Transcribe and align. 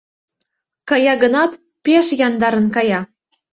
Кая 0.89 1.13
гынат, 1.23 1.51
пеш 1.83 2.05
яндарын 2.27 2.67
кая. 2.75 2.99